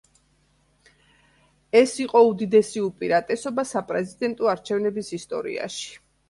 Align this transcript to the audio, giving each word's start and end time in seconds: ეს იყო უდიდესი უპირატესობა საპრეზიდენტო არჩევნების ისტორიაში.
ეს 1.79 1.93
იყო 2.05 2.21
უდიდესი 2.29 2.83
უპირატესობა 2.87 3.67
საპრეზიდენტო 3.73 4.51
არჩევნების 4.55 5.13
ისტორიაში. 5.21 5.95